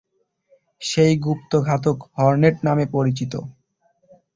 সেই 0.81 1.13
গুপ্তঘাতক 1.17 1.97
হরনেট 2.15 2.55
নামে 2.63 2.85
পরিচিত। 2.93 3.33